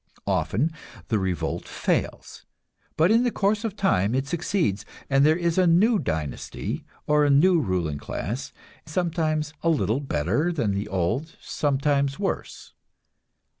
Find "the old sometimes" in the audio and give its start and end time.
10.71-12.17